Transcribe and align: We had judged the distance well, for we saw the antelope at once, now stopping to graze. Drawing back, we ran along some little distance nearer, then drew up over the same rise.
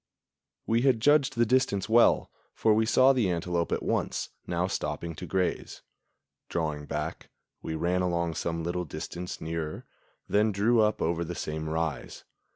We 0.65 0.81
had 0.81 0.99
judged 0.99 1.35
the 1.35 1.45
distance 1.45 1.87
well, 1.87 2.31
for 2.55 2.73
we 2.73 2.87
saw 2.87 3.13
the 3.13 3.29
antelope 3.29 3.71
at 3.71 3.83
once, 3.83 4.29
now 4.47 4.65
stopping 4.65 5.13
to 5.13 5.27
graze. 5.27 5.83
Drawing 6.49 6.87
back, 6.87 7.29
we 7.61 7.75
ran 7.75 8.01
along 8.01 8.33
some 8.33 8.63
little 8.63 8.83
distance 8.83 9.39
nearer, 9.39 9.85
then 10.27 10.51
drew 10.51 10.81
up 10.81 11.03
over 11.03 11.23
the 11.23 11.35
same 11.35 11.69
rise. 11.69 12.23